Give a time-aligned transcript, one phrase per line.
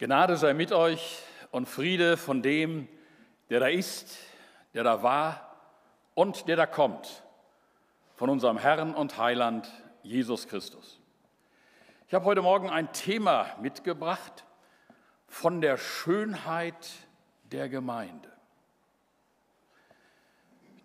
[0.00, 2.88] Gnade sei mit euch und Friede von dem,
[3.50, 4.16] der da ist,
[4.72, 5.54] der da war
[6.14, 7.22] und der da kommt,
[8.14, 9.70] von unserem Herrn und Heiland
[10.02, 10.98] Jesus Christus.
[12.08, 14.46] Ich habe heute Morgen ein Thema mitgebracht
[15.26, 16.92] von der Schönheit
[17.52, 18.32] der Gemeinde.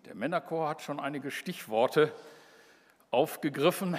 [0.04, 2.12] Der Männerchor hat schon einige Stichworte
[3.10, 3.98] aufgegriffen,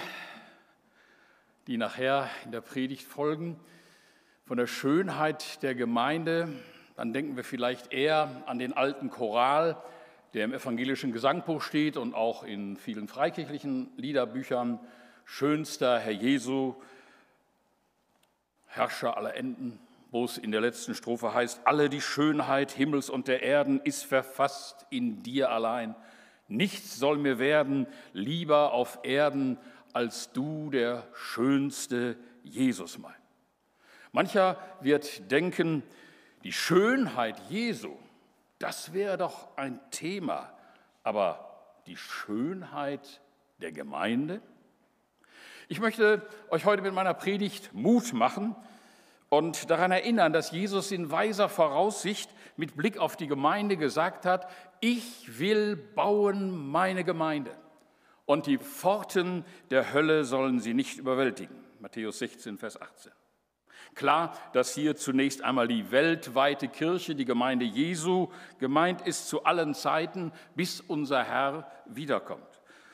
[1.66, 3.58] die nachher in der Predigt folgen
[4.48, 6.48] von der Schönheit der Gemeinde,
[6.96, 9.76] dann denken wir vielleicht eher an den alten Choral,
[10.32, 14.80] der im evangelischen Gesangbuch steht und auch in vielen freikirchlichen Liederbüchern.
[15.26, 16.76] Schönster Herr Jesu,
[18.64, 19.78] Herrscher aller Enden,
[20.10, 24.06] wo es in der letzten Strophe heißt, alle die Schönheit Himmels und der Erden ist
[24.06, 25.94] verfasst in dir allein.
[26.46, 29.58] Nichts soll mir werden lieber auf Erden
[29.92, 33.12] als du, der schönste Jesus mein.
[34.12, 35.82] Mancher wird denken,
[36.44, 37.96] die Schönheit Jesu,
[38.58, 40.52] das wäre doch ein Thema,
[41.02, 41.48] aber
[41.86, 43.20] die Schönheit
[43.60, 44.40] der Gemeinde?
[45.68, 48.56] Ich möchte euch heute mit meiner Predigt Mut machen
[49.28, 54.50] und daran erinnern, dass Jesus in weiser Voraussicht mit Blick auf die Gemeinde gesagt hat,
[54.80, 57.54] ich will bauen meine Gemeinde
[58.24, 61.56] und die Pforten der Hölle sollen sie nicht überwältigen.
[61.80, 63.12] Matthäus 16, Vers 18.
[63.98, 68.28] Klar, dass hier zunächst einmal die weltweite Kirche, die Gemeinde Jesu,
[68.60, 72.46] gemeint ist zu allen Zeiten, bis unser Herr wiederkommt.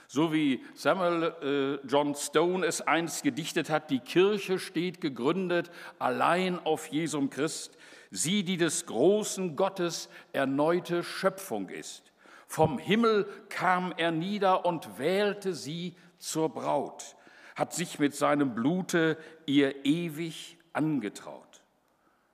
[0.09, 6.59] So wie Samuel äh, John Stone es einst gedichtet hat, die Kirche steht gegründet allein
[6.65, 7.77] auf Jesum Christ,
[8.11, 12.15] sie, die des großen Gottes erneute Schöpfung ist.
[12.47, 17.15] Vom Himmel kam er nieder und wählte sie zur Braut,
[17.57, 21.63] hat sich mit seinem Blute ihr ewig angetraut.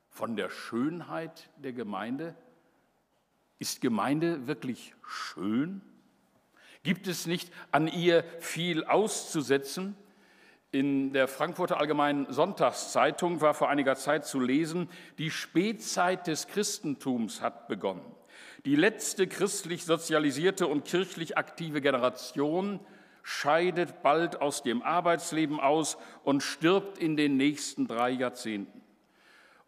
[0.08, 2.34] Von der Schönheit der Gemeinde?
[3.58, 5.80] Ist Gemeinde wirklich schön?
[6.82, 9.96] Gibt es nicht an ihr viel auszusetzen?
[10.72, 14.88] In der Frankfurter Allgemeinen Sonntagszeitung war vor einiger Zeit zu lesen,
[15.18, 18.04] die Spätzeit des Christentums hat begonnen.
[18.64, 22.78] Die letzte christlich sozialisierte und kirchlich aktive Generation
[23.30, 28.82] scheidet bald aus dem Arbeitsleben aus und stirbt in den nächsten drei Jahrzehnten.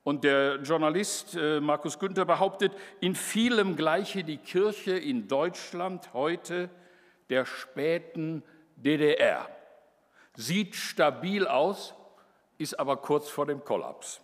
[0.03, 6.71] Und der Journalist äh, Markus Günther behauptet, in vielem gleiche die Kirche in Deutschland heute
[7.31, 8.43] der späten
[8.75, 9.49] DDR.
[10.35, 11.95] Sieht stabil aus,
[12.59, 14.21] ist aber kurz vor dem Kollaps.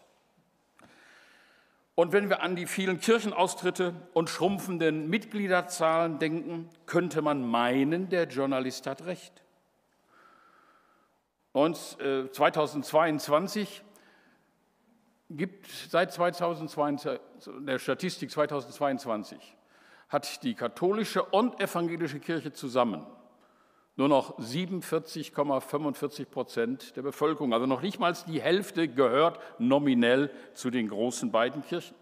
[1.99, 8.29] Und wenn wir an die vielen Kirchenaustritte und schrumpfenden Mitgliederzahlen denken, könnte man meinen, der
[8.29, 9.43] Journalist hat recht.
[11.51, 17.19] Und 2022 äh, gibt seit 2022,
[17.67, 19.57] der Statistik 2022
[20.09, 23.05] hat die katholische und evangelische Kirche zusammen
[23.99, 30.71] nur noch 47,45 Prozent der Bevölkerung, also noch nicht mal die Hälfte gehört nominell zu
[30.71, 31.97] den großen beiden Kirchen.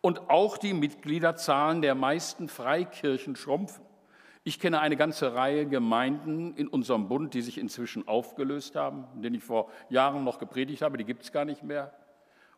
[0.00, 3.84] Und auch die Mitgliederzahlen der meisten Freikirchen schrumpfen.
[4.42, 9.22] Ich kenne eine ganze Reihe Gemeinden in unserem Bund, die sich inzwischen aufgelöst haben, in
[9.22, 11.92] denen ich vor Jahren noch gepredigt habe, die gibt es gar nicht mehr.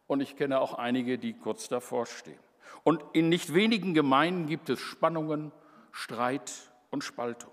[0.06, 2.38] Und ich kenne auch einige, die kurz davor stehen.
[2.84, 5.50] Und in nicht wenigen Gemeinden gibt es Spannungen,
[5.90, 6.52] Streit
[6.90, 7.50] und Spaltung.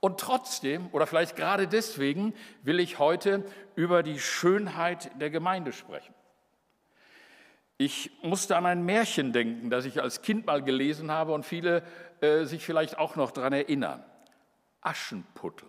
[0.00, 3.44] Und trotzdem, oder vielleicht gerade deswegen, will ich heute
[3.76, 6.14] über die Schönheit der Gemeinde sprechen.
[7.76, 11.82] Ich musste an ein Märchen denken, das ich als Kind mal gelesen habe und viele
[12.20, 14.04] äh, sich vielleicht auch noch daran erinnern.
[14.80, 15.68] Aschenputtel.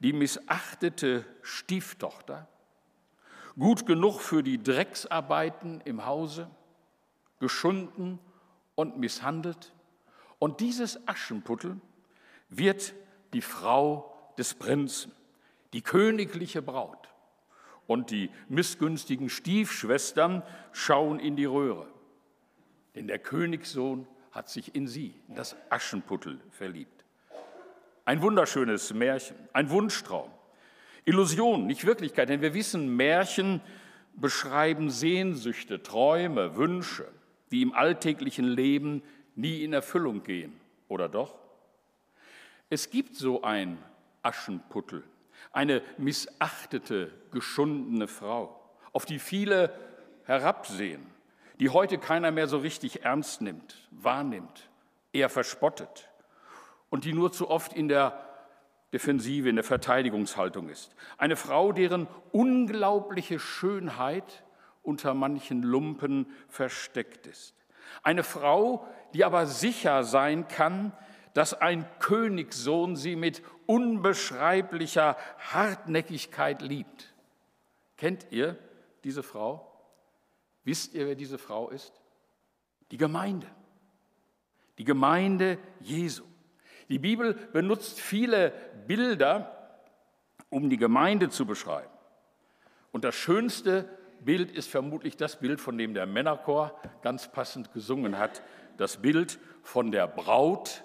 [0.00, 2.48] Die missachtete Stieftochter,
[3.58, 6.50] gut genug für die Drecksarbeiten im Hause,
[7.38, 8.18] geschunden
[8.74, 9.72] und misshandelt.
[10.38, 11.80] Und dieses Aschenputtel
[12.50, 12.94] wird
[13.32, 15.12] die Frau des Prinzen,
[15.72, 17.08] die königliche Braut.
[17.86, 21.88] Und die missgünstigen Stiefschwestern schauen in die Röhre.
[22.94, 27.04] Denn der Königssohn hat sich in sie, in das Aschenputtel, verliebt.
[28.04, 30.30] Ein wunderschönes Märchen, ein Wunschtraum.
[31.04, 33.60] Illusion, nicht Wirklichkeit, denn wir wissen, Märchen
[34.14, 37.08] beschreiben Sehnsüchte, Träume, Wünsche,
[37.50, 39.02] die im alltäglichen Leben
[39.34, 40.52] nie in Erfüllung gehen.
[40.88, 41.34] Oder doch?
[42.70, 43.78] Es gibt so ein
[44.22, 45.02] Aschenputtel,
[45.52, 48.60] eine missachtete, geschundene Frau,
[48.92, 49.74] auf die viele
[50.24, 51.04] herabsehen,
[51.58, 54.70] die heute keiner mehr so richtig ernst nimmt, wahrnimmt,
[55.12, 56.08] eher verspottet
[56.90, 58.24] und die nur zu oft in der
[58.92, 60.94] Defensive, in der Verteidigungshaltung ist.
[61.18, 64.44] Eine Frau, deren unglaubliche Schönheit
[64.82, 67.54] unter manchen Lumpen versteckt ist.
[68.04, 70.92] Eine Frau, die aber sicher sein kann,
[71.34, 77.14] dass ein Königssohn sie mit unbeschreiblicher Hartnäckigkeit liebt.
[77.96, 78.56] Kennt ihr
[79.04, 79.66] diese Frau?
[80.64, 82.00] Wisst ihr, wer diese Frau ist?
[82.90, 83.46] Die Gemeinde.
[84.78, 86.24] Die Gemeinde Jesu.
[86.88, 88.52] Die Bibel benutzt viele
[88.86, 89.78] Bilder,
[90.48, 91.92] um die Gemeinde zu beschreiben.
[92.90, 93.88] Und das schönste
[94.24, 98.42] Bild ist vermutlich das Bild, von dem der Männerchor ganz passend gesungen hat,
[98.76, 100.82] das Bild von der Braut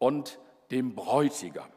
[0.00, 0.40] und
[0.72, 1.68] dem Bräutigam.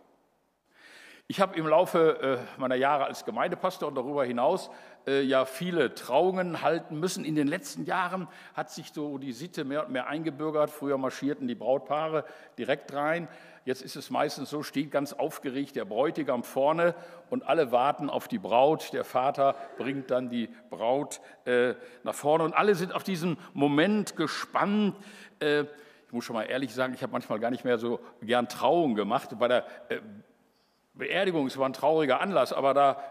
[1.28, 4.70] Ich habe im Laufe äh, meiner Jahre als Gemeindepastor und darüber hinaus
[5.08, 7.25] äh, ja viele Trauungen halten müssen.
[7.25, 10.70] In den letzten Jahren hat sich so die Sitte mehr und mehr eingebürgert.
[10.70, 12.25] Früher marschierten die Brautpaare
[12.58, 13.28] direkt rein.
[13.66, 16.94] Jetzt ist es meistens so, steht ganz aufgeregt der Bräutigam vorne
[17.30, 18.92] und alle warten auf die Braut.
[18.92, 21.74] Der Vater bringt dann die Braut äh,
[22.04, 24.96] nach vorne und alle sind auf diesen Moment gespannt.
[26.13, 28.94] Ich muss schon mal ehrlich sagen, ich habe manchmal gar nicht mehr so gern Trauung
[28.94, 29.36] gemacht.
[29.39, 30.00] Bei der äh,
[30.94, 33.04] Beerdigung, es war ein trauriger Anlass, aber da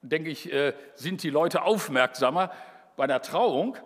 [0.00, 2.52] denke ich, äh, sind die Leute aufmerksamer.
[2.96, 3.76] Bei der Trauung,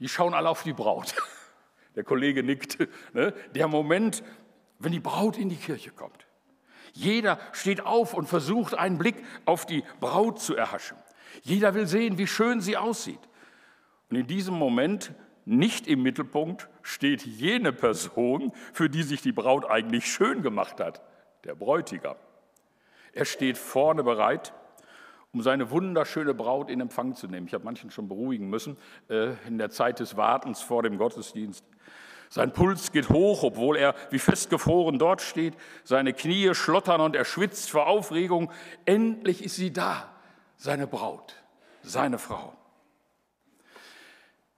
[0.00, 1.14] die schauen alle auf die Braut.
[1.96, 2.76] Der Kollege nickt.
[3.14, 3.32] Ne?
[3.54, 4.22] Der Moment,
[4.78, 6.26] wenn die Braut in die Kirche kommt.
[6.92, 10.98] Jeder steht auf und versucht einen Blick auf die Braut zu erhaschen.
[11.42, 13.30] Jeder will sehen, wie schön sie aussieht.
[14.10, 15.14] Und in diesem Moment,
[15.48, 21.02] nicht im Mittelpunkt, steht jene Person, für die sich die Braut eigentlich schön gemacht hat,
[21.44, 22.16] der Bräutigam.
[23.12, 24.52] Er steht vorne bereit,
[25.32, 27.46] um seine wunderschöne Braut in Empfang zu nehmen.
[27.46, 28.76] Ich habe manchen schon beruhigen müssen
[29.08, 31.64] äh, in der Zeit des Wartens vor dem Gottesdienst.
[32.28, 35.54] Sein Puls geht hoch, obwohl er wie festgefroren dort steht.
[35.82, 38.50] Seine Knie schlottern und er schwitzt vor Aufregung.
[38.84, 40.10] Endlich ist sie da,
[40.56, 41.36] seine Braut,
[41.82, 42.57] seine Frau.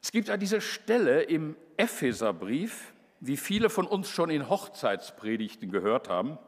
[0.02, 6.08] Es gibt an dieser Stelle im Epheserbrief, wie viele von uns schon in Hochzeitspredigten gehört
[6.08, 6.38] haben,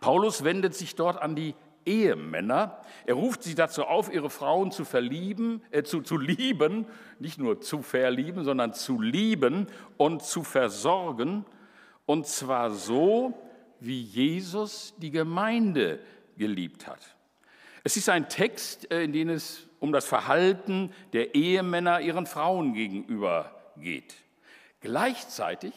[0.00, 1.54] Paulus wendet sich dort an die
[1.86, 2.80] Ehemänner.
[3.06, 6.86] Er ruft sie dazu auf, ihre Frauen zu verlieben, äh, zu, zu lieben,
[7.18, 9.66] nicht nur zu verlieben, sondern zu lieben
[9.96, 11.44] und zu versorgen.
[12.06, 13.34] Und zwar so,
[13.80, 16.00] wie Jesus die Gemeinde
[16.36, 17.00] geliebt hat.
[17.86, 22.72] Es ist ein Text, äh, in dem es um das Verhalten der Ehemänner ihren Frauen
[22.72, 24.14] gegenüber geht.
[24.80, 25.74] Gleichzeitig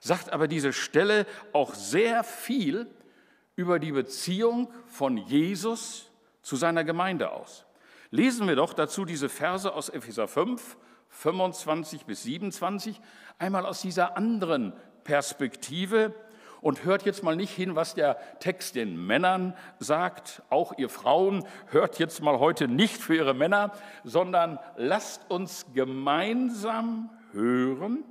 [0.00, 2.86] sagt aber diese Stelle auch sehr viel
[3.56, 6.10] über die Beziehung von Jesus
[6.42, 7.64] zu seiner Gemeinde aus.
[8.10, 10.76] Lesen wir doch dazu diese Verse aus Epheser 5,
[11.08, 13.00] 25 bis 27,
[13.38, 16.14] einmal aus dieser anderen Perspektive
[16.60, 21.44] und hört jetzt mal nicht hin, was der Text den Männern sagt, auch ihr Frauen,
[21.66, 23.72] hört jetzt mal heute nicht für ihre Männer,
[24.04, 28.04] sondern lasst uns gemeinsam hören,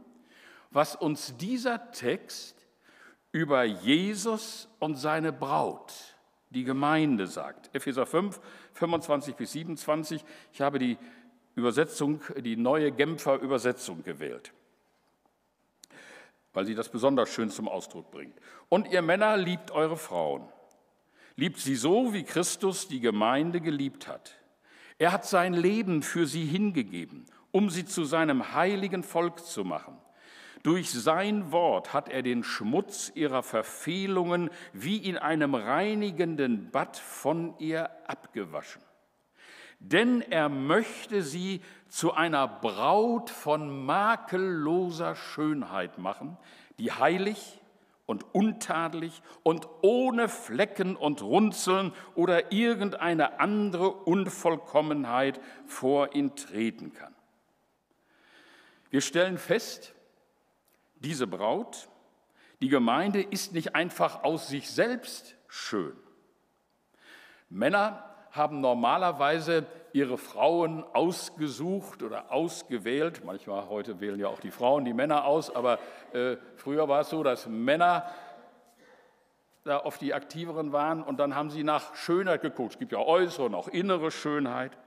[0.72, 2.56] was uns dieser Text
[3.31, 5.94] über Jesus und seine Braut,
[6.50, 7.69] die Gemeinde sagt.
[7.75, 8.40] Epheser 5,
[8.74, 10.24] 25 bis 27.
[10.54, 10.98] Ich habe die
[11.56, 14.54] Übersetzung, die neue Genfer Übersetzung gewählt,
[16.54, 18.38] weil sie das besonders schön zum Ausdruck bringt.
[18.69, 20.48] Und ihr Männer liebt eure Frauen.
[21.36, 24.36] Liebt sie so, wie Christus die Gemeinde geliebt hat.
[24.98, 29.98] Er hat sein Leben für sie hingegeben, um sie zu seinem heiligen Volk zu machen.
[30.63, 37.58] Durch sein Wort hat er den Schmutz ihrer Verfehlungen wie in einem reinigenden Bad von
[37.60, 38.82] ihr abgewaschen.
[39.79, 46.38] Denn er möchte sie zu einer Braut von makelloser Schönheit machen,
[46.77, 47.59] die heilig
[48.05, 57.15] und untadelig und ohne Flecken und Runzeln oder irgendeine andere Unvollkommenheit vor ihn treten kann.
[58.89, 59.93] Wir stellen fest,
[60.95, 61.88] diese Braut,
[62.62, 65.95] die Gemeinde ist nicht einfach aus sich selbst schön.
[67.50, 73.24] Männer haben normalerweise ihre Frauen ausgesucht oder ausgewählt.
[73.25, 75.79] Manchmal heute wählen ja auch die Frauen die Männer aus, aber
[76.13, 78.05] äh, früher war es so, dass Männer
[79.63, 82.74] da auf die Aktiveren waren und dann haben sie nach Schönheit geguckt.
[82.74, 84.77] Es gibt ja äußere und auch innere Schönheit.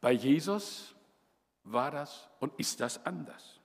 [0.00, 0.94] Bei Jesus
[1.64, 3.60] war das und ist das anders.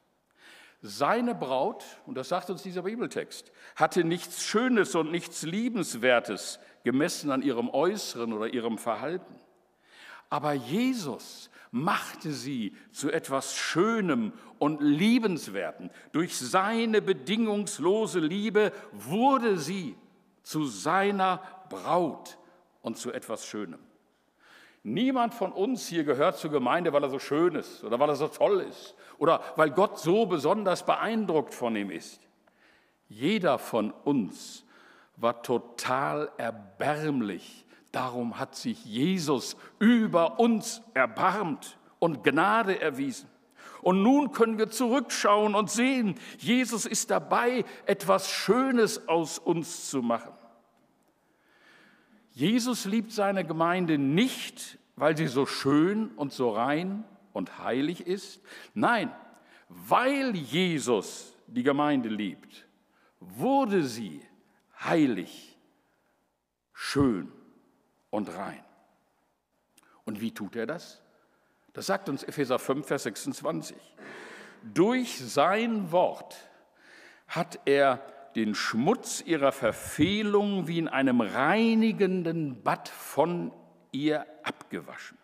[0.82, 7.32] Seine Braut, und das sagt uns dieser Bibeltext, hatte nichts Schönes und nichts Liebenswertes gemessen
[7.32, 9.36] an ihrem Äußeren oder ihrem Verhalten.
[10.30, 15.90] Aber Jesus machte sie zu etwas Schönem und Liebenswerten.
[16.14, 19.96] Durch seine bedingungslose Liebe wurde sie
[20.44, 22.38] zu seiner Braut
[22.82, 23.80] und zu etwas Schönem.
[24.84, 28.16] Niemand von uns hier gehört zur Gemeinde, weil er so schön ist oder weil er
[28.16, 32.22] so toll ist oder weil Gott so besonders beeindruckt von ihm ist.
[33.10, 34.65] Jeder von uns
[35.18, 37.66] war total erbärmlich.
[37.92, 43.30] Darum hat sich Jesus über uns erbarmt und Gnade erwiesen.
[43.82, 50.02] Und nun können wir zurückschauen und sehen, Jesus ist dabei, etwas Schönes aus uns zu
[50.02, 50.34] machen.
[52.32, 58.42] Jesus liebt seine Gemeinde nicht, weil sie so schön und so rein und heilig ist.
[58.74, 59.14] Nein,
[59.70, 62.68] weil Jesus die Gemeinde liebt,
[63.20, 64.22] wurde sie
[64.88, 65.58] heilig,
[66.74, 67.32] schön
[68.10, 68.64] und rein.
[70.04, 71.02] Und wie tut er das?
[71.74, 73.76] Das sagt uns Epheser 5, Vers 26.
[74.74, 76.38] Durch sein Wort
[77.28, 77.98] hat er
[78.36, 83.52] den Schmutz ihrer Verfehlung wie in einem reinigenden Bad von
[83.92, 85.18] ihr abgewaschen.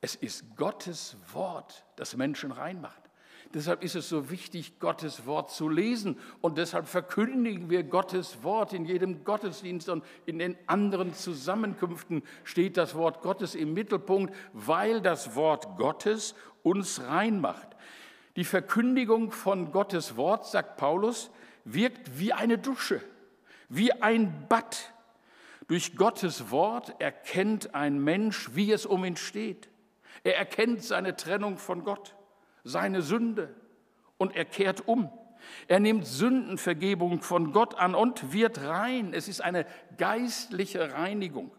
[0.00, 3.01] Es ist Gottes Wort, das Menschen reinmacht.
[3.54, 6.18] Deshalb ist es so wichtig, Gottes Wort zu lesen.
[6.40, 12.78] Und deshalb verkündigen wir Gottes Wort in jedem Gottesdienst und in den anderen Zusammenkünften steht
[12.78, 17.68] das Wort Gottes im Mittelpunkt, weil das Wort Gottes uns reinmacht.
[18.36, 21.30] Die Verkündigung von Gottes Wort, sagt Paulus,
[21.64, 23.02] wirkt wie eine Dusche,
[23.68, 24.94] wie ein Bad.
[25.68, 29.68] Durch Gottes Wort erkennt ein Mensch, wie es um ihn steht.
[30.24, 32.14] Er erkennt seine Trennung von Gott
[32.64, 33.54] seine Sünde
[34.18, 35.10] und er kehrt um.
[35.66, 39.12] Er nimmt Sündenvergebung von Gott an und wird rein.
[39.12, 39.66] Es ist eine
[39.96, 41.50] geistliche Reinigung.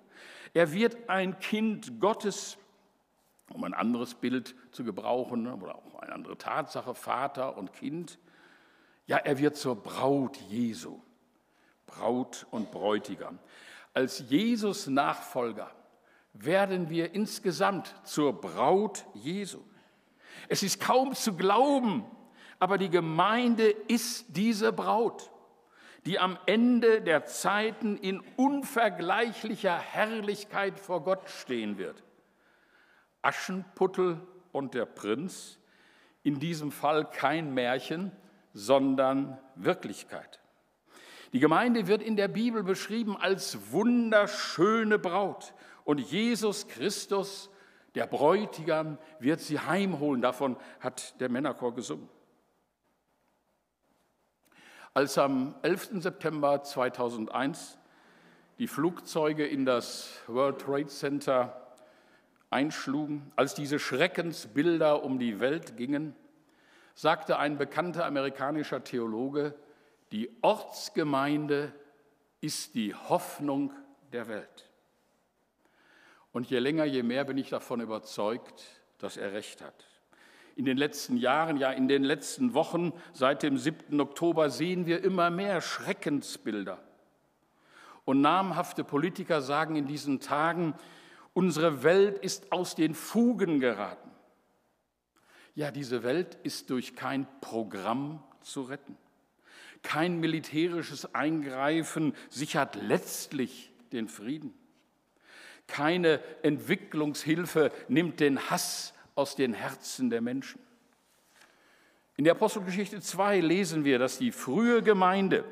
[0.53, 2.57] Er wird ein Kind Gottes,
[3.51, 8.19] um ein anderes Bild zu gebrauchen oder auch eine andere Tatsache, Vater und Kind.
[9.05, 11.01] Ja, er wird zur Braut Jesu,
[11.85, 13.39] Braut und Bräutigam.
[13.93, 15.69] Als Jesus Nachfolger
[16.33, 19.59] werden wir insgesamt zur Braut Jesu.
[20.47, 22.05] Es ist kaum zu glauben,
[22.59, 25.31] aber die Gemeinde ist diese Braut,
[26.05, 32.03] die am Ende der Zeiten in unvergleichlicher Herrlichkeit vor Gott stehen wird.
[33.21, 34.19] Aschenputtel
[34.51, 35.59] und der Prinz,
[36.23, 38.11] in diesem Fall kein Märchen,
[38.53, 40.39] sondern Wirklichkeit.
[41.33, 47.49] Die Gemeinde wird in der Bibel beschrieben als wunderschöne Braut und Jesus Christus
[47.95, 50.21] der Bräutigam wird sie heimholen.
[50.21, 52.09] Davon hat der Männerchor gesungen.
[54.93, 56.01] Als am 11.
[56.01, 57.77] September 2001
[58.59, 61.75] die Flugzeuge in das World Trade Center
[62.51, 66.15] einschlugen, als diese Schreckensbilder um die Welt gingen,
[66.93, 69.55] sagte ein bekannter amerikanischer Theologe,
[70.11, 71.73] die Ortsgemeinde
[72.39, 73.73] ist die Hoffnung
[74.11, 74.69] der Welt.
[76.33, 78.65] Und je länger, je mehr bin ich davon überzeugt,
[78.97, 79.85] dass er recht hat.
[80.55, 83.99] In den letzten Jahren, ja in den letzten Wochen, seit dem 7.
[84.01, 86.79] Oktober, sehen wir immer mehr Schreckensbilder.
[88.05, 90.73] Und namhafte Politiker sagen in diesen Tagen,
[91.33, 94.11] unsere Welt ist aus den Fugen geraten.
[95.55, 98.97] Ja, diese Welt ist durch kein Programm zu retten.
[99.83, 104.53] Kein militärisches Eingreifen sichert letztlich den Frieden.
[105.67, 110.59] Keine Entwicklungshilfe nimmt den Hass aus den Herzen der Menschen.
[112.15, 115.43] In der Apostelgeschichte 2 lesen wir, dass die frühe Gemeinde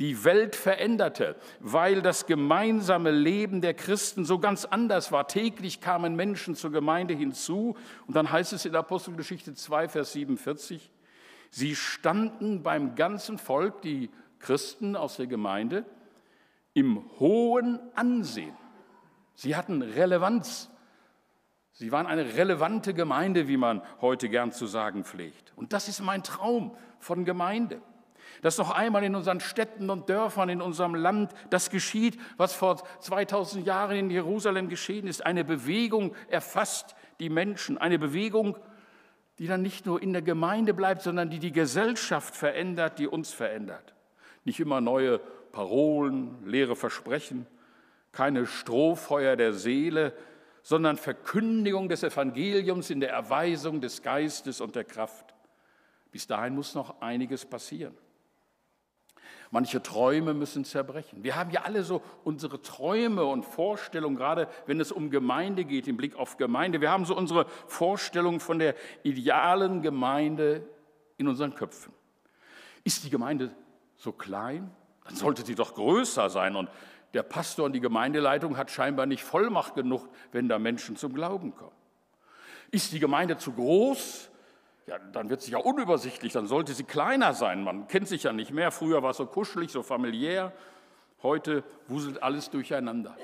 [0.00, 5.28] die Welt veränderte, weil das gemeinsame Leben der Christen so ganz anders war.
[5.28, 7.76] Täglich kamen Menschen zur Gemeinde hinzu.
[8.06, 10.90] Und dann heißt es in der Apostelgeschichte 2, Vers 47,
[11.50, 15.84] sie standen beim ganzen Volk, die Christen aus der Gemeinde,
[16.72, 18.56] im hohen Ansehen.
[19.40, 20.68] Sie hatten Relevanz.
[21.72, 25.54] Sie waren eine relevante Gemeinde, wie man heute gern zu sagen pflegt.
[25.56, 27.80] Und das ist mein Traum von Gemeinde.
[28.42, 32.82] Dass noch einmal in unseren Städten und Dörfern, in unserem Land das geschieht, was vor
[32.98, 35.24] 2000 Jahren in Jerusalem geschehen ist.
[35.24, 37.78] Eine Bewegung erfasst die Menschen.
[37.78, 38.58] Eine Bewegung,
[39.38, 43.32] die dann nicht nur in der Gemeinde bleibt, sondern die die Gesellschaft verändert, die uns
[43.32, 43.94] verändert.
[44.44, 47.46] Nicht immer neue Parolen, leere Versprechen,
[48.12, 50.14] keine Strohfeuer der Seele,
[50.62, 55.34] sondern Verkündigung des Evangeliums in der Erweisung des Geistes und der Kraft.
[56.10, 57.96] Bis dahin muss noch einiges passieren.
[59.52, 61.24] Manche Träume müssen zerbrechen.
[61.24, 65.88] Wir haben ja alle so unsere Träume und Vorstellungen, gerade wenn es um Gemeinde geht,
[65.88, 66.80] im Blick auf Gemeinde.
[66.80, 70.68] Wir haben so unsere Vorstellung von der idealen Gemeinde
[71.16, 71.92] in unseren Köpfen.
[72.84, 73.50] Ist die Gemeinde
[73.96, 74.70] so klein?
[75.04, 76.70] Dann sollte sie doch größer sein und
[77.14, 81.54] der Pastor und die Gemeindeleitung hat scheinbar nicht Vollmacht genug, wenn da Menschen zum Glauben
[81.54, 81.74] kommen.
[82.70, 84.30] Ist die Gemeinde zu groß?
[84.86, 87.64] Ja, dann wird sie ja unübersichtlich, dann sollte sie kleiner sein.
[87.64, 88.70] Man kennt sich ja nicht mehr.
[88.70, 90.52] Früher war es so kuschelig, so familiär.
[91.22, 93.16] Heute wuselt alles durcheinander.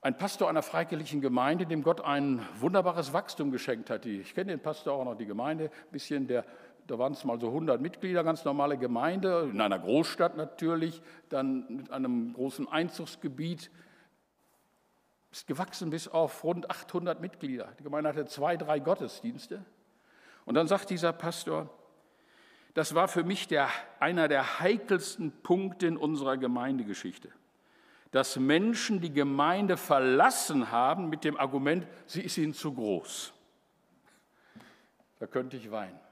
[0.00, 4.04] Ein Pastor einer freikirchlichen Gemeinde, dem Gott ein wunderbares Wachstum geschenkt hat.
[4.04, 6.44] Ich kenne den Pastor auch noch, die Gemeinde ein bisschen, der
[6.86, 11.00] da waren es mal so 100 Mitglieder, ganz normale Gemeinde, in einer Großstadt natürlich,
[11.30, 13.70] dann mit einem großen Einzugsgebiet.
[15.32, 17.72] Ist gewachsen bis auf rund 800 Mitglieder.
[17.78, 19.64] Die Gemeinde hatte zwei, drei Gottesdienste.
[20.44, 21.70] Und dann sagt dieser Pastor,
[22.74, 27.30] das war für mich der, einer der heikelsten Punkte in unserer Gemeindegeschichte,
[28.10, 33.32] dass Menschen die Gemeinde verlassen haben mit dem Argument, sie ist ihnen zu groß.
[35.18, 36.03] Da könnte ich weinen.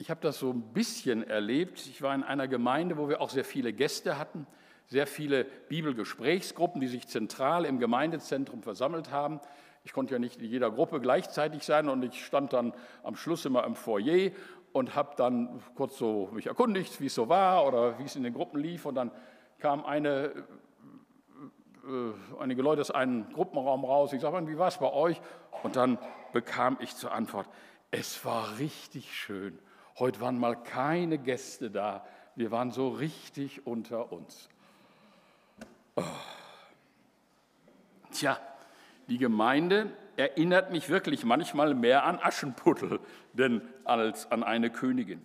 [0.00, 1.86] Ich habe das so ein bisschen erlebt.
[1.86, 4.46] Ich war in einer Gemeinde, wo wir auch sehr viele Gäste hatten,
[4.86, 9.40] sehr viele Bibelgesprächsgruppen, die sich zentral im Gemeindezentrum versammelt haben.
[9.84, 13.44] Ich konnte ja nicht in jeder Gruppe gleichzeitig sein und ich stand dann am Schluss
[13.44, 14.30] immer im Foyer
[14.72, 18.22] und habe dann kurz so mich erkundigt, wie es so war oder wie es in
[18.22, 19.10] den Gruppen lief und dann
[19.58, 20.32] kam eine
[21.86, 24.14] äh, einige Leute aus einem Gruppenraum raus.
[24.14, 25.20] Ich sage, wie war es bei euch?
[25.62, 25.98] Und dann
[26.32, 27.50] bekam ich zur Antwort,
[27.90, 29.58] es war richtig schön.
[29.98, 32.06] Heute waren mal keine Gäste da.
[32.34, 34.48] Wir waren so richtig unter uns.
[35.96, 36.02] Oh.
[38.12, 38.38] Tja,
[39.08, 43.00] die Gemeinde erinnert mich wirklich manchmal mehr an Aschenputtel
[43.32, 45.24] denn als an eine Königin.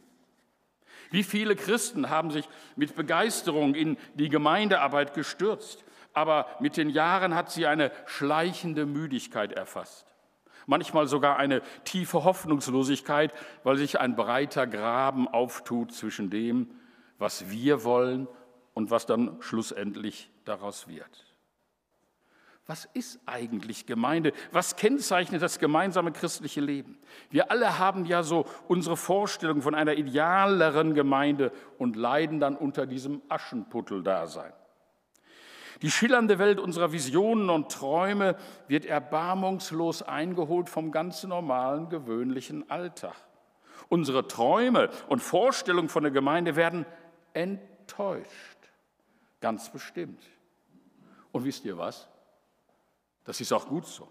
[1.11, 7.35] Wie viele Christen haben sich mit Begeisterung in die Gemeindearbeit gestürzt, aber mit den Jahren
[7.35, 10.14] hat sie eine schleichende Müdigkeit erfasst
[10.65, 16.69] manchmal sogar eine tiefe Hoffnungslosigkeit, weil sich ein breiter Graben auftut zwischen dem,
[17.17, 18.27] was wir wollen
[18.73, 21.25] und was dann schlussendlich daraus wird.
[22.67, 24.33] Was ist eigentlich Gemeinde?
[24.51, 26.97] Was kennzeichnet das gemeinsame christliche Leben?
[27.29, 32.87] Wir alle haben ja so unsere Vorstellung von einer idealeren Gemeinde und leiden dann unter
[32.87, 34.51] diesem Aschenputtel-Dasein.
[35.81, 43.15] Die schillernde Welt unserer Visionen und Träume wird erbarmungslos eingeholt vom ganz normalen, gewöhnlichen Alltag.
[43.89, 46.85] Unsere Träume und Vorstellungen von der Gemeinde werden
[47.33, 48.29] enttäuscht.
[49.41, 50.23] Ganz bestimmt.
[51.31, 52.07] Und wisst ihr was?
[53.25, 54.07] Das ist auch gut so.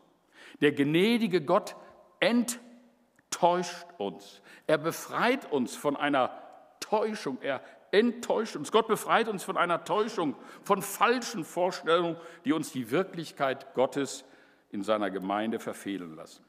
[0.60, 1.74] Der gnädige Gott
[2.20, 4.42] enttäuscht uns.
[4.66, 6.30] Er befreit uns von einer
[6.80, 7.38] Täuschung.
[7.40, 7.62] Er
[7.94, 8.72] enttäuscht uns.
[8.72, 14.24] Gott befreit uns von einer Täuschung, von falschen Vorstellungen, die uns die Wirklichkeit Gottes
[14.70, 16.44] in seiner Gemeinde verfehlen lassen.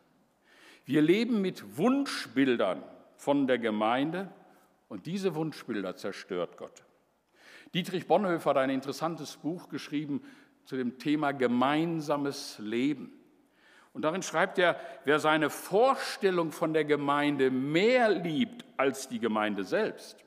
[0.86, 2.84] Wir leben mit Wunschbildern
[3.16, 4.30] von der Gemeinde
[4.88, 6.84] und diese Wunschbilder zerstört Gott.
[7.74, 10.24] Dietrich Bonhoeffer hat ein interessantes Buch geschrieben
[10.66, 13.12] zu dem Thema gemeinsames Leben.
[13.94, 19.64] Und darin schreibt er, wer seine Vorstellung von der Gemeinde mehr liebt als die Gemeinde
[19.64, 20.26] selbst,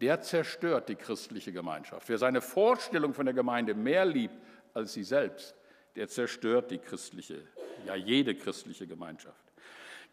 [0.00, 2.08] der zerstört die christliche Gemeinschaft.
[2.08, 4.34] Wer seine Vorstellung von der Gemeinde mehr liebt
[4.72, 5.54] als sie selbst,
[5.96, 7.42] der zerstört die christliche,
[7.86, 9.36] ja jede christliche Gemeinschaft.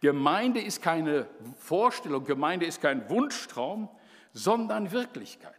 [0.02, 3.90] Gemeinde ist keine Vorstellung, Gemeinde ist kein Wunschtraum,
[4.34, 5.56] sondern Wirklichkeit.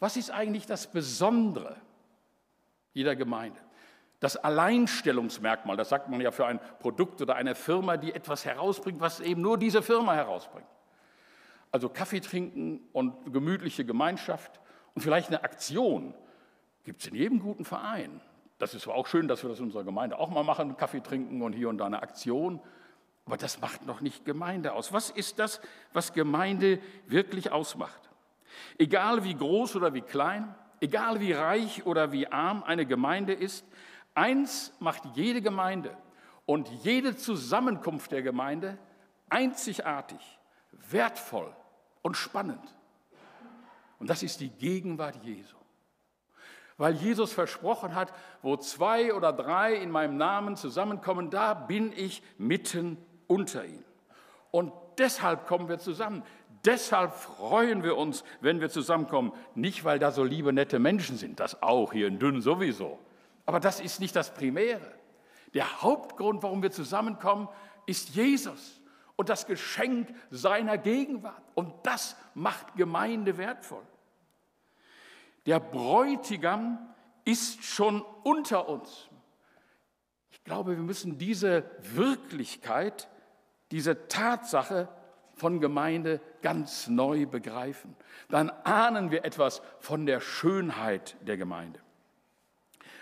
[0.00, 1.76] Was ist eigentlich das Besondere
[2.92, 3.58] jeder Gemeinde?
[4.20, 9.00] Das Alleinstellungsmerkmal, das sagt man ja für ein Produkt oder eine Firma, die etwas herausbringt,
[9.00, 10.66] was eben nur diese Firma herausbringt.
[11.72, 14.60] Also Kaffee trinken und gemütliche Gemeinschaft
[14.94, 16.14] und vielleicht eine Aktion
[16.84, 18.20] gibt es in jedem guten Verein.
[18.58, 21.40] Das ist auch schön, dass wir das in unserer Gemeinde auch mal machen, Kaffee trinken
[21.42, 22.60] und hier und da eine Aktion.
[23.24, 24.92] Aber das macht noch nicht Gemeinde aus.
[24.92, 25.60] Was ist das,
[25.92, 28.10] was Gemeinde wirklich ausmacht?
[28.78, 33.66] Egal wie groß oder wie klein, egal wie reich oder wie arm eine Gemeinde ist,
[34.14, 35.96] eins macht jede Gemeinde
[36.44, 38.76] und jede Zusammenkunft der Gemeinde
[39.30, 40.38] einzigartig,
[40.90, 41.54] wertvoll
[42.02, 42.62] und spannend.
[43.98, 45.56] Und das ist die Gegenwart Jesu.
[46.76, 48.12] Weil Jesus versprochen hat,
[48.42, 53.84] wo zwei oder drei in meinem Namen zusammenkommen, da bin ich mitten unter ihnen.
[54.50, 56.24] Und deshalb kommen wir zusammen.
[56.64, 59.32] Deshalb freuen wir uns, wenn wir zusammenkommen.
[59.54, 62.98] Nicht, weil da so liebe, nette Menschen sind, das auch hier in Dünn sowieso.
[63.46, 64.94] Aber das ist nicht das Primäre.
[65.54, 67.48] Der Hauptgrund, warum wir zusammenkommen,
[67.86, 68.81] ist Jesus
[69.16, 71.42] und das Geschenk seiner Gegenwart.
[71.54, 73.82] Und das macht Gemeinde wertvoll.
[75.46, 76.78] Der Bräutigam
[77.24, 79.08] ist schon unter uns.
[80.30, 83.08] Ich glaube, wir müssen diese Wirklichkeit,
[83.70, 84.88] diese Tatsache
[85.34, 87.96] von Gemeinde ganz neu begreifen.
[88.28, 91.80] Dann ahnen wir etwas von der Schönheit der Gemeinde.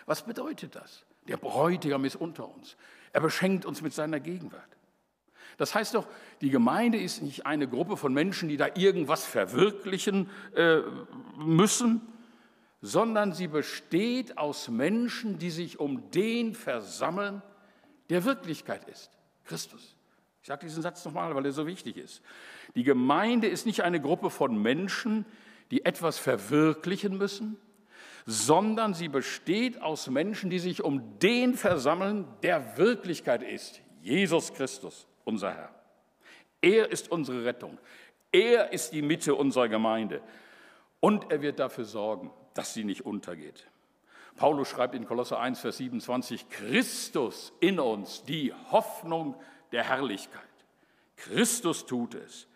[0.07, 1.05] Was bedeutet das?
[1.29, 2.77] Der Bräutigam ist unter uns.
[3.13, 4.77] Er beschenkt uns mit seiner Gegenwart.
[5.61, 6.07] Das heißt doch,
[6.41, 10.79] die Gemeinde ist nicht eine Gruppe von Menschen, die da irgendwas verwirklichen äh,
[11.37, 12.01] müssen,
[12.81, 17.43] sondern sie besteht aus Menschen, die sich um den versammeln,
[18.09, 19.11] der Wirklichkeit ist,
[19.45, 19.97] Christus.
[20.41, 22.23] Ich sage diesen Satz nochmal, weil er so wichtig ist.
[22.75, 25.27] Die Gemeinde ist nicht eine Gruppe von Menschen,
[25.71, 27.59] die etwas verwirklichen müssen,
[28.25, 35.07] sondern sie besteht aus Menschen, die sich um den versammeln, der Wirklichkeit ist, Jesus Christus,
[35.25, 35.75] unser Herr.
[36.63, 37.79] Er ist unsere Rettung.
[38.33, 40.21] Er ist die Mitte unserer Gemeinde.
[41.01, 43.67] Und er wird dafür sorgen, dass sie nicht untergeht.
[44.37, 49.35] Paulus schreibt in Kolosser 1, Vers 27, Christus in uns, die Hoffnung
[49.73, 50.41] der Herrlichkeit.
[51.17, 52.47] Christus tut es.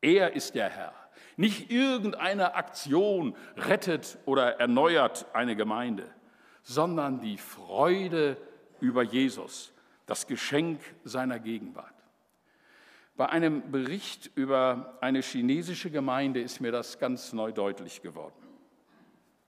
[0.00, 0.94] Er ist der Herr.
[1.36, 6.06] Nicht irgendeine Aktion rettet oder erneuert eine Gemeinde,
[6.62, 8.36] sondern die Freude
[8.80, 9.72] über Jesus,
[10.06, 11.94] das Geschenk seiner Gegenwart.
[13.20, 18.32] Bei einem Bericht über eine chinesische Gemeinde ist mir das ganz neu deutlich geworden.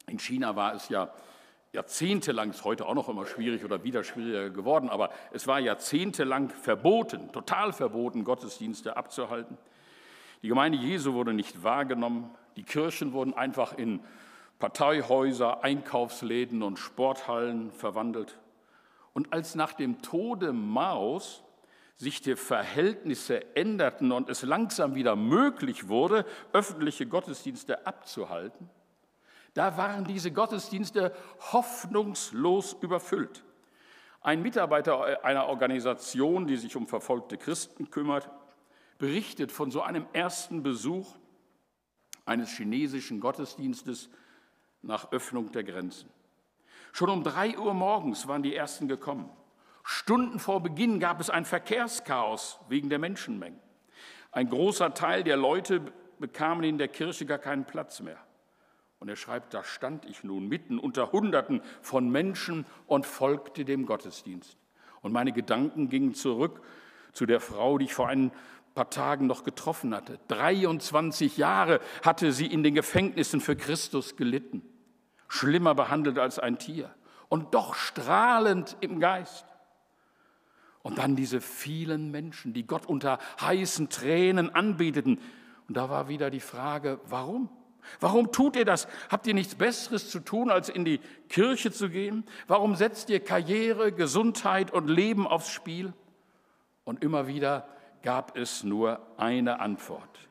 [0.06, 1.10] In China war es ja
[1.72, 6.50] jahrzehntelang, ist heute auch noch immer schwierig oder wieder schwieriger geworden, aber es war jahrzehntelang
[6.50, 9.56] verboten, total verboten, Gottesdienste abzuhalten.
[10.42, 14.00] Die Gemeinde Jesu wurde nicht wahrgenommen, die Kirchen wurden einfach in
[14.58, 18.38] Parteihäuser, Einkaufsläden und Sporthallen verwandelt.
[19.14, 21.42] Und als nach dem Tode Maos
[21.96, 28.68] sich die Verhältnisse änderten und es langsam wieder möglich wurde, öffentliche Gottesdienste abzuhalten,
[29.54, 31.14] da waren diese Gottesdienste
[31.52, 33.44] hoffnungslos überfüllt.
[34.22, 38.30] Ein Mitarbeiter einer Organisation, die sich um verfolgte Christen kümmert,
[38.98, 41.16] berichtet von so einem ersten Besuch
[42.24, 44.08] eines chinesischen Gottesdienstes
[44.80, 46.08] nach Öffnung der Grenzen.
[46.92, 49.28] Schon um drei Uhr morgens waren die Ersten gekommen.
[49.82, 53.60] Stunden vor Beginn gab es ein Verkehrschaos wegen der Menschenmengen.
[54.30, 55.80] Ein großer Teil der Leute
[56.18, 58.18] bekamen in der Kirche gar keinen Platz mehr.
[58.98, 63.84] Und er schreibt, da stand ich nun mitten unter Hunderten von Menschen und folgte dem
[63.84, 64.56] Gottesdienst.
[65.00, 66.62] Und meine Gedanken gingen zurück
[67.12, 68.30] zu der Frau, die ich vor ein
[68.74, 70.18] paar Tagen noch getroffen hatte.
[70.28, 74.62] 23 Jahre hatte sie in den Gefängnissen für Christus gelitten,
[75.28, 76.94] schlimmer behandelt als ein Tier
[77.28, 79.46] und doch strahlend im Geist.
[80.82, 85.20] Und dann diese vielen Menschen, die Gott unter heißen Tränen anbeteten.
[85.68, 87.48] Und da war wieder die Frage, warum?
[88.00, 88.86] Warum tut ihr das?
[89.08, 92.24] Habt ihr nichts Besseres zu tun, als in die Kirche zu gehen?
[92.46, 95.92] Warum setzt ihr Karriere, Gesundheit und Leben aufs Spiel?
[96.84, 97.68] Und immer wieder
[98.02, 100.28] gab es nur eine Antwort.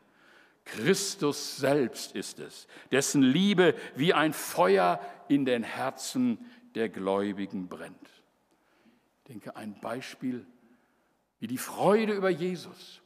[0.65, 6.37] Christus selbst ist es, dessen Liebe wie ein Feuer in den Herzen
[6.75, 8.20] der Gläubigen brennt.
[9.31, 10.45] Ich denke, ein Beispiel,
[11.39, 12.99] wie die Freude über Jesus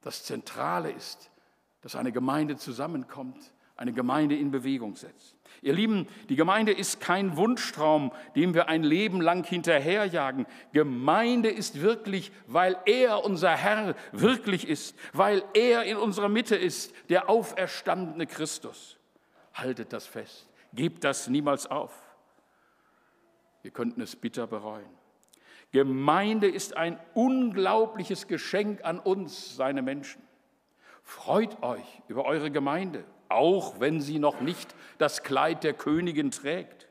[0.00, 1.30] das Zentrale ist,
[1.82, 5.36] dass eine Gemeinde zusammenkommt, eine Gemeinde in Bewegung setzt.
[5.60, 10.46] Ihr Lieben, die Gemeinde ist kein Wunschtraum, dem wir ein Leben lang hinterherjagen.
[10.72, 16.94] Gemeinde ist wirklich, weil er unser Herr wirklich ist, weil er in unserer Mitte ist,
[17.10, 18.96] der auferstandene Christus.
[19.52, 21.92] Haltet das fest, gebt das niemals auf.
[23.60, 24.99] Wir könnten es bitter bereuen.
[25.72, 30.22] Gemeinde ist ein unglaubliches Geschenk an uns, seine Menschen.
[31.02, 36.88] Freut euch über eure Gemeinde auch wenn sie noch nicht das Kleid der Königin trägt.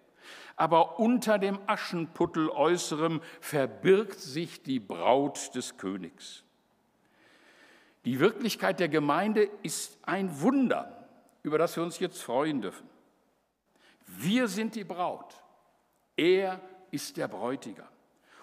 [0.55, 6.43] Aber unter dem Aschenputtel äußerem verbirgt sich die Braut des Königs.
[8.05, 11.07] Die Wirklichkeit der Gemeinde ist ein Wunder,
[11.43, 12.89] über das wir uns jetzt freuen dürfen.
[14.07, 15.35] Wir sind die Braut,
[16.15, 16.59] er
[16.91, 17.87] ist der Bräutigam.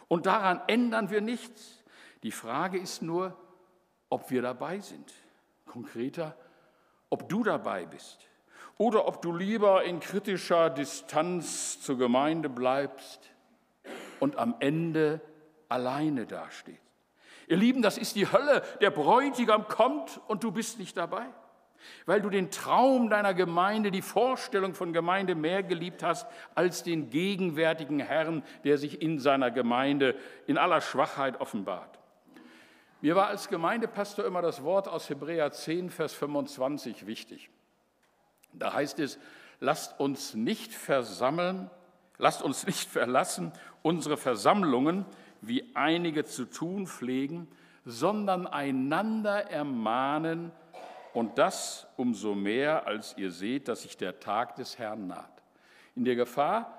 [0.09, 1.83] Und daran ändern wir nichts.
[2.23, 3.37] Die Frage ist nur,
[4.09, 5.13] ob wir dabei sind.
[5.67, 6.37] Konkreter,
[7.11, 8.27] ob du dabei bist
[8.79, 13.31] oder ob du lieber in kritischer Distanz zur Gemeinde bleibst
[14.21, 15.21] und am Ende
[15.69, 16.81] alleine dastehst.
[17.49, 18.63] Ihr Lieben, das ist die Hölle.
[18.81, 21.27] Der Bräutigam kommt und du bist nicht dabei,
[22.07, 27.11] weil du den Traum deiner Gemeinde, die Vorstellung von Gemeinde mehr geliebt hast als den
[27.11, 30.15] gegenwärtigen Herrn, der sich in seiner Gemeinde
[30.47, 31.99] in aller Schwachheit offenbart.
[33.01, 37.51] Mir war als Gemeindepastor immer das Wort aus Hebräer 10, Vers 25 wichtig.
[38.53, 39.19] Da heißt es,
[39.61, 41.71] lasst uns nicht versammeln,
[42.19, 45.05] lasst uns nicht verlassen unsere Versammlungen,
[45.41, 47.49] wie einige zu tun pflegen,
[47.85, 50.51] sondern einander ermahnen
[51.17, 55.43] und das umso mehr, als ihr seht, dass sich der Tag des Herrn naht.
[55.95, 56.77] In der Gefahr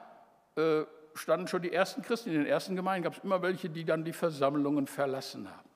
[0.55, 0.83] äh,
[1.15, 2.29] standen schon die ersten Christen.
[2.29, 5.69] In den ersten Gemeinden gab es immer welche, die dann die Versammlungen verlassen haben.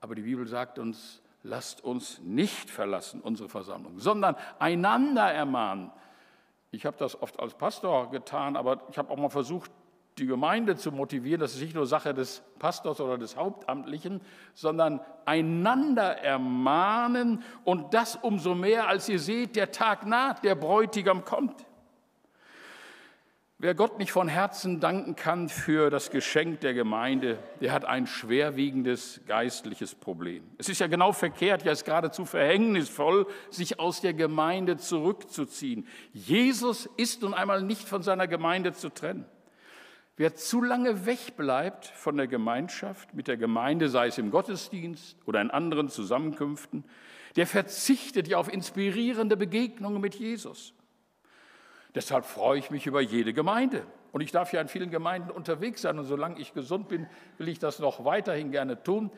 [0.00, 5.90] Aber die Bibel sagt uns, lasst uns nicht verlassen, unsere Versammlung, sondern einander ermahnen.
[6.72, 9.70] Ich habe das oft als Pastor getan, aber ich habe auch mal versucht,
[10.18, 11.40] die Gemeinde zu motivieren.
[11.40, 14.20] Das ist nicht nur Sache des Pastors oder des Hauptamtlichen,
[14.54, 21.24] sondern einander ermahnen und das umso mehr, als ihr seht, der Tag naht, der Bräutigam
[21.24, 21.68] kommt.
[23.60, 28.06] Wer Gott nicht von Herzen danken kann für das Geschenk der Gemeinde, der hat ein
[28.06, 30.44] schwerwiegendes geistliches Problem.
[30.58, 35.88] Es ist ja genau verkehrt, ja es ist geradezu verhängnisvoll, sich aus der Gemeinde zurückzuziehen.
[36.12, 39.26] Jesus ist nun einmal nicht von seiner Gemeinde zu trennen.
[40.18, 45.40] Wer zu lange wegbleibt von der Gemeinschaft, mit der Gemeinde, sei es im Gottesdienst oder
[45.40, 46.82] in anderen Zusammenkünften,
[47.36, 50.74] der verzichtet ja auf inspirierende Begegnungen mit Jesus.
[51.94, 53.86] Deshalb freue ich mich über jede Gemeinde.
[54.10, 56.00] Und ich darf ja in vielen Gemeinden unterwegs sein.
[56.00, 57.06] Und solange ich gesund bin,
[57.38, 59.12] will ich das noch weiterhin gerne tun.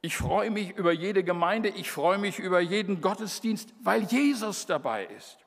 [0.00, 1.68] Ich freue mich über jede Gemeinde.
[1.68, 5.38] Ich freue mich über jeden Gottesdienst, weil Jesus dabei ist.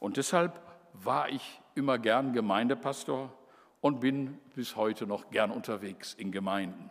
[0.00, 0.60] Und deshalb
[0.92, 3.32] war ich immer gern Gemeindepastor
[3.80, 6.90] und bin bis heute noch gern unterwegs in Gemeinden.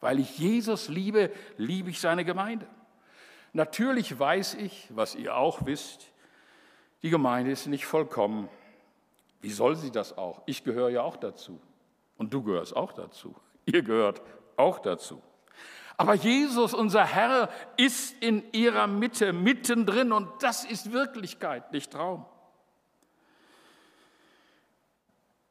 [0.00, 2.66] Weil ich Jesus liebe, liebe ich seine Gemeinde.
[3.52, 6.12] Natürlich weiß ich, was ihr auch wisst,
[7.02, 8.48] die Gemeinde ist nicht vollkommen.
[9.40, 10.42] Wie soll sie das auch?
[10.46, 11.60] Ich gehöre ja auch dazu.
[12.18, 13.34] Und du gehörst auch dazu.
[13.64, 14.22] Ihr gehört
[14.56, 15.22] auch dazu.
[15.96, 22.26] Aber Jesus, unser Herr, ist in ihrer Mitte, mittendrin und das ist Wirklichkeit, nicht Traum.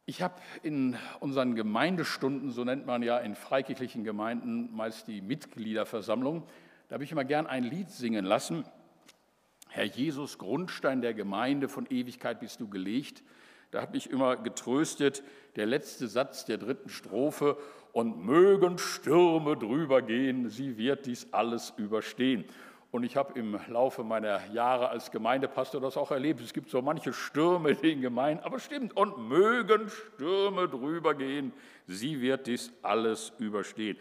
[0.07, 6.43] Ich habe in unseren Gemeindestunden, so nennt man ja in freikirchlichen Gemeinden meist die Mitgliederversammlung,
[6.87, 8.65] da habe ich immer gern ein Lied singen lassen.
[9.69, 13.23] Herr Jesus, Grundstein der Gemeinde, von Ewigkeit bist du gelegt.
[13.71, 15.23] Da hat mich immer getröstet
[15.55, 17.57] der letzte Satz der dritten Strophe,
[17.95, 22.43] und mögen Stürme drüber gehen, sie wird dies alles überstehen.
[22.91, 26.39] Und ich habe im Laufe meiner Jahre als Gemeindepastor das auch erlebt.
[26.39, 31.51] Es gibt so manche Stürme in den Gemeinden, aber stimmt, und mögen Stürme drüber gehen,
[31.87, 33.97] sie wird dies alles überstehen.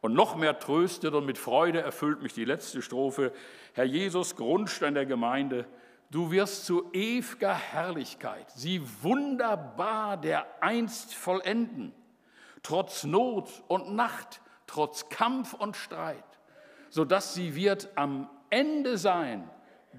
[0.00, 3.32] Und noch mehr tröstet und mit Freude erfüllt mich die letzte Strophe.
[3.72, 5.66] Herr Jesus, Grundstein der Gemeinde,
[6.10, 11.92] du wirst zu ewiger Herrlichkeit sie wunderbar der einst vollenden,
[12.62, 16.24] trotz Not und Nacht, trotz Kampf und Streit,
[16.90, 19.48] sodass sie wird am Ende sein,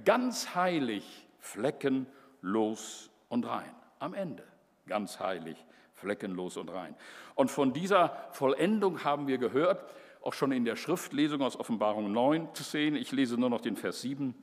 [0.05, 3.73] ganz heilig, fleckenlos und rein.
[3.99, 4.43] Am Ende,
[4.87, 5.57] ganz heilig,
[5.93, 6.95] fleckenlos und rein.
[7.35, 9.83] Und von dieser Vollendung haben wir gehört,
[10.21, 12.95] auch schon in der Schriftlesung aus Offenbarung 9 zu sehen.
[12.95, 14.35] Ich lese nur noch den Vers 7.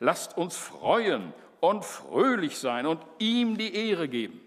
[0.00, 4.40] Lasst uns freuen und fröhlich sein und ihm die Ehre geben.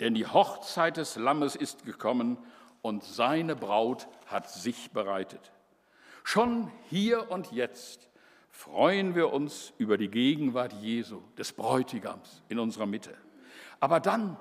[0.00, 2.38] Denn die Hochzeit des Lammes ist gekommen
[2.82, 5.50] und seine Braut hat sich bereitet.
[6.30, 8.10] Schon hier und jetzt
[8.50, 13.14] freuen wir uns über die Gegenwart Jesu, des Bräutigams in unserer Mitte.
[13.80, 14.36] Aber dann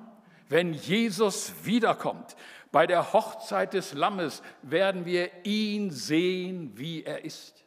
[0.49, 2.35] wenn Jesus wiederkommt,
[2.73, 7.63] bei der Hochzeit des Lammes, werden wir ihn sehen, wie er ist.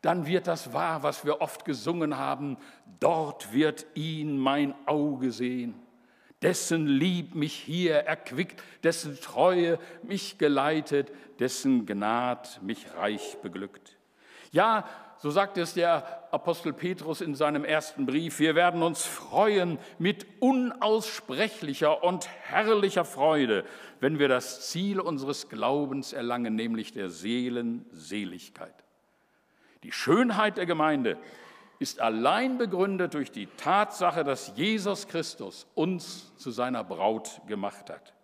[0.00, 2.58] Dann wird das wahr, was wir oft gesungen haben.
[2.98, 5.74] Dort wird ihn mein Auge sehen.
[6.42, 13.96] Dessen Lieb mich hier erquickt, dessen Treue mich geleitet, dessen Gnad mich reich beglückt.
[14.50, 14.86] Ja,
[15.18, 20.26] so sagt es der Apostel Petrus in seinem ersten Brief, wir werden uns freuen mit
[20.40, 23.64] unaussprechlicher und herrlicher Freude,
[24.00, 28.74] wenn wir das Ziel unseres Glaubens erlangen, nämlich der Seelenseligkeit.
[29.84, 31.18] Die Schönheit der Gemeinde
[31.82, 38.14] ist allein begründet durch die Tatsache, dass Jesus Christus uns zu seiner Braut gemacht hat.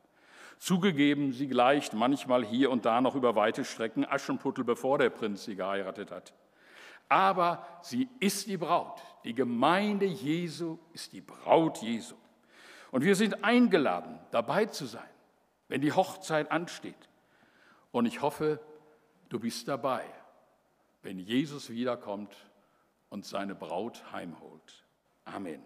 [0.58, 5.44] Zugegeben, sie gleicht manchmal hier und da noch über weite Strecken Aschenputtel, bevor der Prinz
[5.44, 6.32] sie geheiratet hat
[7.08, 9.00] aber sie ist die Braut.
[9.24, 12.14] Die Gemeinde Jesu ist die Braut Jesu.
[12.90, 15.08] Und wir sind eingeladen, dabei zu sein,
[15.68, 17.08] wenn die Hochzeit ansteht.
[17.92, 18.60] Und ich hoffe,
[19.28, 20.04] du bist dabei,
[21.02, 22.34] wenn Jesus wiederkommt
[23.10, 24.86] und seine Braut heimholt.
[25.24, 25.62] Amen.